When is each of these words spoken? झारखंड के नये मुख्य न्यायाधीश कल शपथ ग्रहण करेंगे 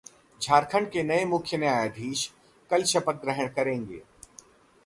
झारखंड 0.41 0.89
के 0.91 1.03
नये 1.03 1.25
मुख्य 1.25 1.57
न्यायाधीश 1.57 2.29
कल 2.71 2.83
शपथ 2.83 3.21
ग्रहण 3.21 3.47
करेंगे 3.47 4.01